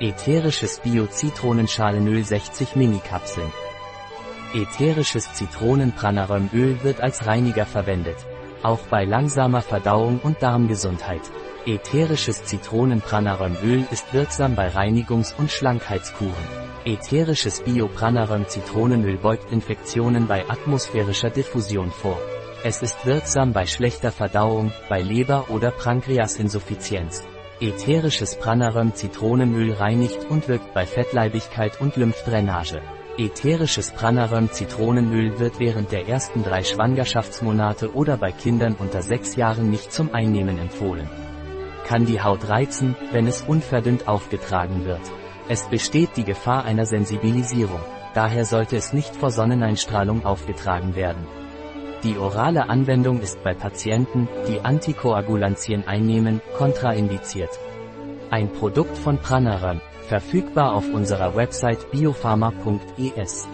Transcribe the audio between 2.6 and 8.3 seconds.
Mini-Kapseln. Ätherisches Zitronenpranarömöl wird als Reiniger verwendet.